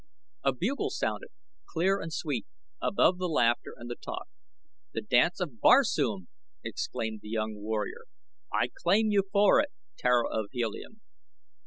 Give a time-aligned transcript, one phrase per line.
[0.43, 1.29] A bugle sounded,
[1.67, 2.47] clear and sweet,
[2.81, 4.27] above the laughter and the talk.
[4.93, 6.27] "The Dance of Barsoom!"
[6.63, 8.05] exclaimed the young warrior.
[8.51, 9.69] "I claim you for it,
[9.99, 11.01] Tara of Helium."